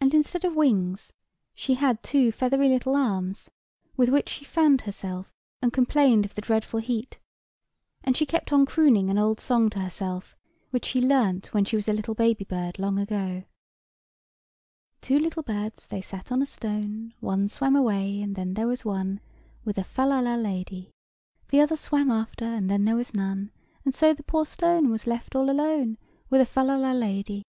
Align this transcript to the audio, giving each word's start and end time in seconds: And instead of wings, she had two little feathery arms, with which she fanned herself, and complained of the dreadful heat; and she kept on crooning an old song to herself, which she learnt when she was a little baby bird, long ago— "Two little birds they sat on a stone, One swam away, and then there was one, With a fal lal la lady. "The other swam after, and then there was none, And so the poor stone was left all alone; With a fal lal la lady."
And 0.00 0.14
instead 0.14 0.46
of 0.46 0.56
wings, 0.56 1.12
she 1.54 1.74
had 1.74 2.02
two 2.02 2.24
little 2.34 2.38
feathery 2.48 2.80
arms, 2.86 3.50
with 3.94 4.08
which 4.08 4.30
she 4.30 4.42
fanned 4.46 4.80
herself, 4.88 5.34
and 5.60 5.70
complained 5.70 6.24
of 6.24 6.34
the 6.34 6.40
dreadful 6.40 6.80
heat; 6.80 7.18
and 8.02 8.16
she 8.16 8.24
kept 8.24 8.54
on 8.54 8.64
crooning 8.64 9.10
an 9.10 9.18
old 9.18 9.40
song 9.40 9.68
to 9.68 9.80
herself, 9.80 10.34
which 10.70 10.86
she 10.86 10.98
learnt 11.02 11.52
when 11.52 11.66
she 11.66 11.76
was 11.76 11.90
a 11.90 11.92
little 11.92 12.14
baby 12.14 12.44
bird, 12.46 12.78
long 12.78 12.98
ago— 12.98 13.44
"Two 15.02 15.18
little 15.18 15.42
birds 15.42 15.88
they 15.88 16.00
sat 16.00 16.32
on 16.32 16.40
a 16.40 16.46
stone, 16.46 17.12
One 17.20 17.50
swam 17.50 17.76
away, 17.76 18.22
and 18.22 18.36
then 18.36 18.54
there 18.54 18.66
was 18.68 18.82
one, 18.82 19.20
With 19.62 19.76
a 19.76 19.84
fal 19.84 20.08
lal 20.08 20.22
la 20.24 20.36
lady. 20.36 20.90
"The 21.50 21.60
other 21.60 21.76
swam 21.76 22.10
after, 22.10 22.46
and 22.46 22.70
then 22.70 22.86
there 22.86 22.96
was 22.96 23.12
none, 23.12 23.52
And 23.84 23.94
so 23.94 24.14
the 24.14 24.22
poor 24.22 24.46
stone 24.46 24.88
was 24.88 25.06
left 25.06 25.36
all 25.36 25.50
alone; 25.50 25.98
With 26.30 26.40
a 26.40 26.46
fal 26.46 26.64
lal 26.64 26.78
la 26.80 26.92
lady." 26.92 27.42